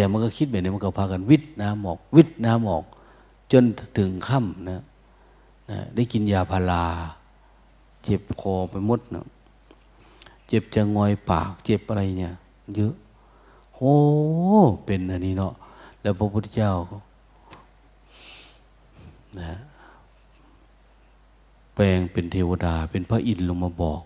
[0.00, 2.84] แต่มันก็คิดแบบนี้มันก็พากันวิทน้ำหมอก วิทน้ำหมอก
[3.52, 3.64] จน
[3.98, 4.82] ถึงค่ำนะ
[5.70, 6.84] นะได้กินยาพารา
[8.04, 9.26] เจ็บคอไปหมดนะ
[10.46, 12.34] เจ็บจะงอยปาก เจ็บอะไรเนี่ย
[12.74, 12.94] เยอะ
[13.74, 13.94] โอ้
[14.84, 15.52] เป็นอันนี้เนาะ
[16.02, 16.72] แล้วพระพุทธเจ้า
[19.40, 19.52] นะ
[21.74, 24.00] แปลงเป็นเทวดา เป็นพระอินทร์ลงมาบอก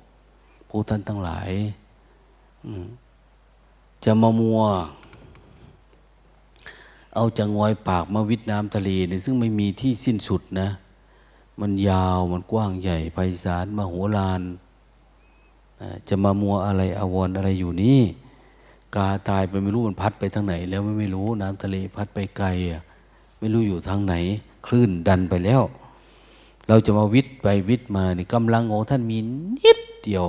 [0.69, 1.51] พวกท่านทั้งหลาย
[4.05, 4.63] จะมามัว
[7.15, 10.69] เอาจะงอยปากมาวิดน้ำทะเลเนี่ยซึ่งไม่มีที่สิ้นสุดนะ
[11.61, 14.43] มันยาวมันกว้างใหญ่ไพศาลมโหฬาร
[16.09, 18.01] จะมามัวอะไรอาวรอะไรอยู่นี่
[18.97, 22.83] กาตายไปไม่รู้มันพัดไปทางไหน แล้วไม่ไม่รู้น้ำทะเลพัดไปไกลอะ
[23.39, 24.15] ไม่รู้อยู่ทางไหน
[24.67, 25.63] คลื่นดันไปแล้ว
[26.69, 29.19] เราจะมาวิทย์ไปวิทย์มานี่กำลังของท่านมี
[29.59, 30.27] นิดเดียว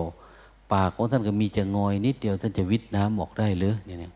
[0.71, 4.11] ปากของท่านก็มีจะงอยนิดเดียว ท่านจะวิทน้ำออกได้หรือเนี่ยนะ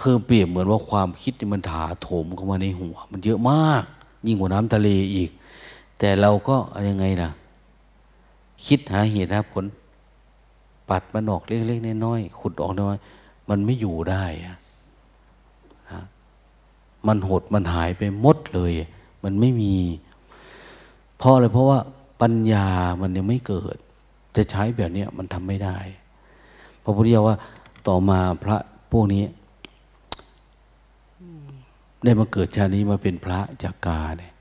[0.00, 3.84] คือเปรียบเหมือนว่าความคิดมันถาโถมเข้ามาในหัว มันเยอะมาก
[4.26, 5.30] ยิ่งกว่าน้ำทะเลอีก
[5.98, 6.56] แต่เราก็
[6.88, 7.30] ยังไงล่ะ
[8.66, 9.64] คิดหาเหตุหาผล
[10.88, 12.96] ปัดมันออกเล็กๆน้อยๆขุดออกน้อย
[13.48, 14.56] มันไม่อยู่ได้อะ
[17.06, 18.72] มันหดมันหายไปหมดเลย
[19.24, 19.74] มันไม่มี
[21.18, 21.78] เพราะอะไรเพราะว่า
[22.20, 22.66] ปัญญา
[23.00, 23.76] มันยังไม่เกิด
[24.36, 25.76] จะใช้แบบนี้มันทำไม่ได้
[26.82, 27.36] พระพุทธเจ้าว่า
[27.88, 28.56] ต่อมาพระ
[28.92, 29.24] พวกนี้
[32.04, 34.32] ได้มาเกิดชาตินี้มาเป็นพระจากกาเนี่ย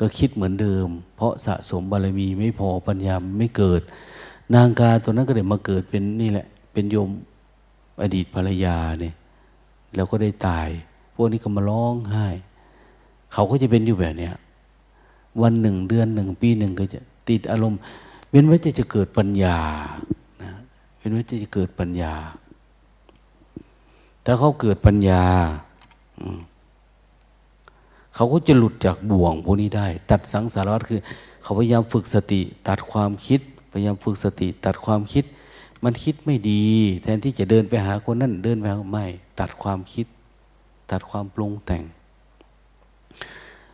[0.00, 3.82] ก็คิดเหมือนเดิม เพราะสะสมบารมีไม่พอปัญญาไม่เกิด
[4.54, 7.08] นางกาตัวนั้นก็ได้มาเกิดเป็นนี่แหละ เป็นโยม
[8.02, 9.14] อดีตภรรยาเนี่ย
[9.94, 10.68] แล้วก็ได้ตาย
[11.14, 12.26] พวกนี้ก็มาร้องไห้
[13.32, 14.34] เขาก็จะเป็นอยู่แบบเนี้ย
[15.42, 17.78] วันหนึ่งเดือนหนึ่งปีหนึ่งก็จะติดอารมณ์
[18.30, 19.58] เว้นไว้จะจะเกิดปัญญา
[20.42, 20.50] นะ
[20.98, 22.14] เว้นไว้จะจะเกิดปัญญา
[24.24, 25.22] ถ้าเขาเกิดปัญญา
[28.18, 31.00] เขาก็จะหลุดจากบ่วงพวกนี้ได้ ตัดสังสารวัฏคือ
[31.42, 33.40] เขาพยายามฝึกสติ ตัดความคิด
[33.72, 35.24] พยายามฝึกสติ ตัดความคิด
[35.84, 36.64] มันคิดไม่ดี
[37.02, 39.04] แทนที่จะเดินไปหาคนนั้นเดินไปหาไม่
[39.40, 40.06] ตัดความคิด
[40.90, 41.82] ตัดความปรุงแต่ง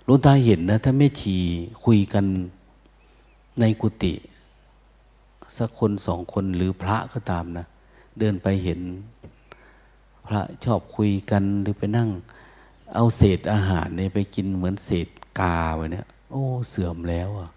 [0.05, 1.37] หลวงตาเห็นนะถ้าไม่ชี
[1.85, 2.25] คุยกัน
[3.61, 4.15] ในกุฏิ
[5.57, 7.65] สักคนสองคนหรือพระก็ตามนะ
[8.19, 8.81] เดินไปเห็น
[10.27, 12.11] พระชอบคุยกันหรือไปนั่ง
[12.95, 15.09] เอาเศษอาหารเนี่ยไปกินเหมือนเศษ
[15.41, 17.51] กาไว้เนี่ย โอ้ เสื่อมแล้วอะ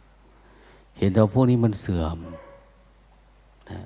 [0.97, 2.17] เห็นแต่พวกนี้มันเสื่อม
[3.71, 3.79] นะ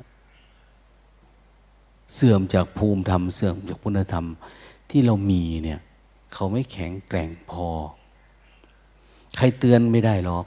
[2.15, 4.27] เสื่อมจากภูมิธรรม เสื่อมจากพุทธธรรม
[4.89, 5.79] ที่เรามีเนี่ย
[6.33, 7.67] เขาไม่แข็งแกร่งพอ
[9.37, 10.45] ใครเตือนไม่ได้หรอก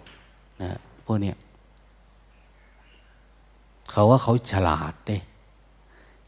[0.62, 1.36] นะพวกเนี้ย
[3.90, 5.18] เขาว่าเขาฉลาดเด้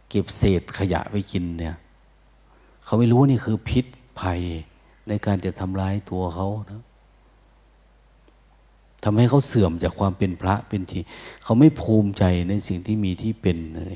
[0.08, 1.76] เก็บเศษขยะไปกินเนี่ย
[2.84, 3.86] เขาไม่รู้นี่คือพิษ
[4.20, 4.40] ภัย
[5.08, 6.82] ในการจะทำร้ายตัวเขานะ
[9.04, 10.98] ทำให้เขาเสื่อมจากความเป็นพระเป็นที
[11.44, 13.90] เขาไม่ภูมิใจในสิ่งที่มีที่เป็นอะไร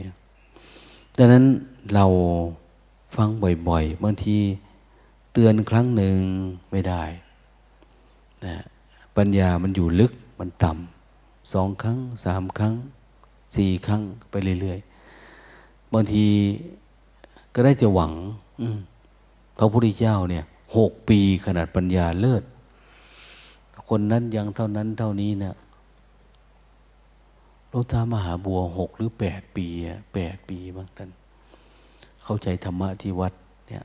[1.19, 1.45] ดังนั้น
[1.95, 2.07] เรา
[3.17, 3.29] ฟัง
[3.69, 4.37] บ่อยๆบางที
[5.33, 6.19] เตือนครั้งหนึ่ง
[6.71, 7.03] ไม่ได้
[8.47, 8.57] นะ
[9.17, 12.75] ปัญญามันอยู่ลึกมันต่ำสองครั้งสามครั้ง
[13.57, 16.25] สี่ครั้งไปเรื่อยๆบางที
[17.55, 18.13] ก็ได้จะหวัง
[19.63, 20.45] พระพุทธเจ้าเนี่ย
[20.77, 22.43] หกปีขนาดปัญญาเลิศ
[23.89, 25.55] คนนั้นยังเท่านั้นเท่านี้เนะี่ย
[27.69, 29.67] โลตามหาบัวหกหรือแปดปี
[30.15, 31.11] แปดปีบางท่าน
[32.25, 33.33] เข้าใจธรรมะที่วัด
[33.69, 33.85] เนี่ย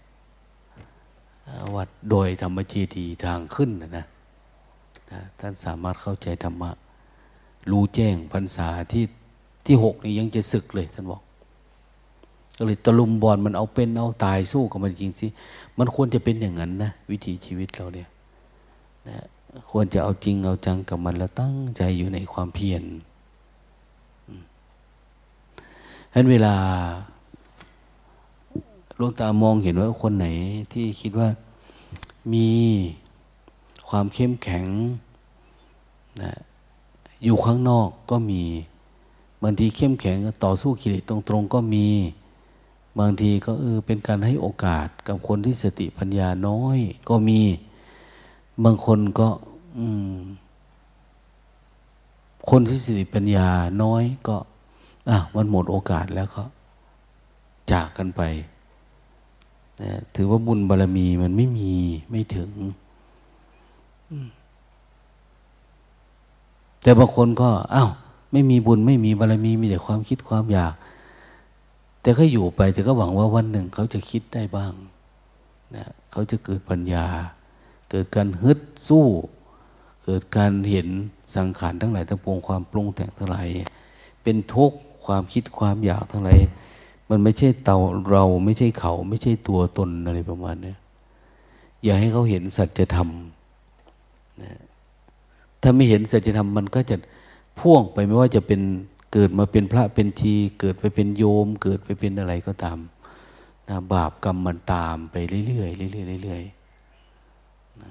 [1.76, 4.06] วัดโดยธรรมเจดีทางขึ้นนะนะ
[5.40, 6.72] ท่านสามารถเข้าใจธรรมะ
[7.72, 9.04] รู้แจ้งพรรษาที่
[9.66, 11.22] ที่หกนี่ยังจะศึกเลยท่านบอก
[12.58, 15.28] ก็เลยตะลุมบอลมันเอาเป็นเอาตายสู้กับมันจริงสิ
[15.78, 18.10] มันควรจะเป็นอย่างนั้นนะวิถีชีวิตเราเนี่ย
[19.08, 19.18] นะ
[19.70, 26.56] ควรจะเอาจริงเอาจังกับมันแล้วตั้งใจอยู่ในความเพียรฉะนั้นเวลา
[29.00, 30.28] ลวงตามองเห็นว่าคนไหน
[30.72, 31.30] ที่คิดว่า
[32.34, 32.50] มี
[33.90, 34.66] ความเข้มแข็ง
[36.22, 36.34] นะ
[37.24, 38.42] อยู่ข้างนอกก็มี
[39.44, 41.88] บางทีเข้มแข็งต่อสู้กิเลสตรงๆก็มี
[43.00, 46.78] บางทีก็เออเป็นการให้โอกาสกับคนที่สติปัญญาน้อย
[47.10, 47.42] ก็มี
[48.64, 49.28] บางคนก็
[49.78, 50.16] อืม
[52.50, 53.48] คนที่สติปัญญา
[53.84, 54.36] น้อยก็
[55.10, 56.44] อะมันหมดโอกาสแล้วก็
[57.72, 58.22] จากกันไป
[59.82, 61.74] นะถือว่าบุญบารรมีมันไม่มี
[62.10, 62.52] ไม่ถึง
[66.82, 67.90] แต่บางคนก็อ้าว
[68.32, 70.74] ไม่มีบุญไม่มีบารรมีมีแต่ความคิดความอยาก
[72.06, 74.74] แต่ก็อยู่ไปแต่ก็หวังว่าวันหนึ่งเขาจะคิดได้บ้าง
[75.76, 77.06] นะเขาจะเกิดปัญญา
[77.90, 79.06] เกิดการฮึดสู้
[80.06, 80.88] เกิดการเห็น
[81.36, 83.48] สังขารทั้งหลายทั้งปวงความปรุงแต่งทั้งหลาย
[84.24, 86.40] เป็นทุกข์ความคิดความอยากทั้งหลาย
[87.10, 87.78] มันไม่ใช่เตา
[88.12, 90.74] เราไม่ใช่เขา ไม่ใช่ตัวตนอะไรประมาณนี้
[91.84, 93.10] อย่าให้เขาเห็นสัจธรรม
[94.42, 94.60] นะ
[95.62, 96.96] ถ้าไม่เห็นสัจธรรมมันก็จะ
[97.60, 98.62] พ่วงไปไม่ว่าจะเป็น
[99.14, 102.80] เกิดมาเป็นพระเป็นทีเกิดไปเป็นโยม เกิดไปเป็นอะไรก็ตาม
[103.70, 105.16] นะบาปกรรมมันตามไป
[105.48, 107.90] เรื่อยๆเรื่อยๆเรื่อยๆนะ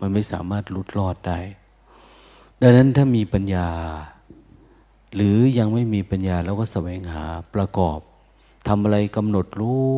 [0.00, 1.38] มันไม่สามารถลุดรอดได้
[2.60, 3.68] ดังนั้นถ้ามีปัญญา
[5.14, 7.24] หรือยังไม่มีปัญญาเราก็แสวงหา
[7.54, 7.98] ประกอบ
[8.68, 9.94] ทำอะไรกำหนดรู้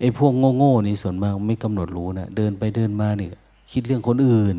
[0.00, 3.32] ไอ้พวกโง่ๆนี่ส่วนมากไม่กำหนดรู้นะเดินไปเดินมาเนี่ย
[3.72, 4.56] คิดเรื่องคนอื่น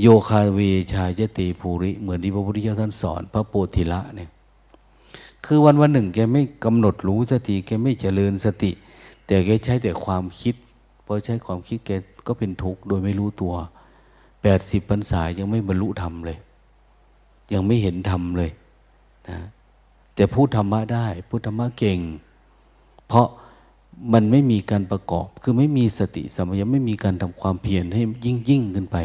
[0.00, 0.58] โยคาเว
[0.92, 4.30] ชายติภูริ เหมือนที่พระพุทธเจ้าท่านสอน พระโพธิละเนี่ย
[5.46, 8.70] คือวันวันหนึ่ง แกไม่กำหนดรู้สติแกไม่เจริญสติ
[9.26, 10.54] แต่แกใช้แต่ความคิด
[11.06, 11.90] พอใช้ความคิดแก
[12.26, 13.54] ก็เป็นทุกข์โดยไม่รู้ตัว
[14.42, 16.38] แปดสิบพรรษายังไม่บรรลุธรรมเลย
[17.52, 18.50] ยังไม่เห็นธรรมเลย
[19.28, 19.38] นะ
[20.14, 21.98] แต่พูดธรรมะได้พูดธรรมะเก่ง
[23.08, 23.26] เพราะ
[24.12, 28.96] มันไม่มีการประกอบ คือไม่มีสติสมัยไม่มีการทำความเพียรให้ยิ่งยิ่งขึ้นไป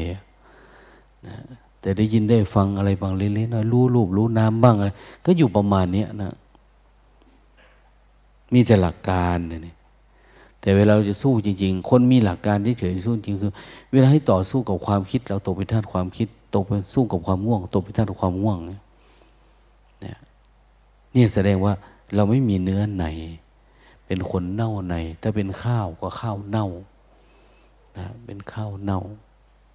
[1.28, 1.36] นะ
[1.82, 4.92] แต่ได้ยินได้ฟังอะไรบางเล็กๆน้อยรู้รูปรู้น้ำบ้างอะไร
[5.26, 6.34] ก็อยู่ประมาณนี้นะ
[8.54, 9.76] มีแต่หลักการเนี่ย
[10.62, 13.52] แต่เวลาเราจะสู้จริง ๆ คนมีหลักการที่เฉยสู้จริงคือ
[13.92, 20.18] เวลาให้ต่อสู้กับความคิด เราตกไปท่านความคิด ตกไปสู้กับความง่วง ตกไปท่านความง่วงเนี่ย
[21.16, 21.74] นี่แสดงว่า
[22.16, 23.06] เราไม่มีเนื้อใน
[24.06, 26.68] เป็นคนเน่าในถ้าเป็นข้าวก็ข้าวเน่า
[27.98, 29.02] นะเป็นข้าวเน่า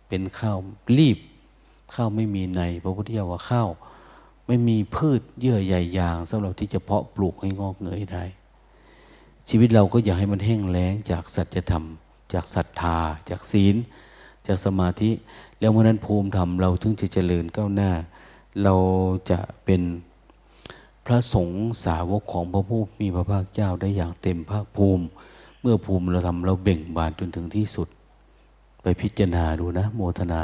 [0.08, 0.56] เป็นข้าว
[0.98, 1.18] รีบ
[1.94, 3.68] ข้าวไม่มีในพระพุทธเจ้าว่าข้าว
[4.46, 8.24] ไม่มีพืชเยื่อใหญ่ยางสำหรับที่จะเพาะปลูกให้งอกเงยได้
[9.48, 11.84] ชีวิตเราก็อย่าให้มันแห้งแล้งจากสัจธรรม
[12.32, 12.98] จากศรัทธา
[13.30, 13.76] จากศีล
[14.46, 15.10] จากสมาธิ
[15.58, 17.90] แล้วเมื่อนั้นภูมิธรรมเราถึงจะเจริญก้าวหน้า
[18.62, 18.74] เรา
[19.30, 19.82] จะเป็น
[21.06, 25.04] พระสงฆ์สาวกของพระผู้มีพระภาคเจ้าได้อย่างเต็มภาคภูมิ
[25.60, 27.88] เมื่อภูมิเราทำเราเบ่งบานจนถึงที่สุด
[28.82, 30.42] ไปพิจารณาดูนะ โมทนา